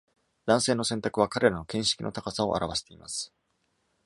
[0.47, 3.31] 男性の選択は彼らの見識の高さを表しています。